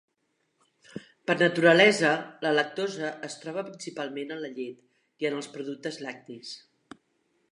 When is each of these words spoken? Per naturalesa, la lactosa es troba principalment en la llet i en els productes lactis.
Per 1.31 1.35
naturalesa, 1.41 2.13
la 2.45 2.53
lactosa 2.59 3.11
es 3.29 3.37
troba 3.43 3.65
principalment 3.69 4.35
en 4.37 4.41
la 4.47 4.51
llet 4.57 4.81
i 5.25 5.27
en 5.31 5.39
els 5.41 5.53
productes 5.59 6.03
lactis. 6.07 6.57